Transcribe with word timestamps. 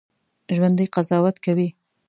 ژوندي 0.55 0.85
قضاوت 0.95 1.35
کوي 1.45 1.67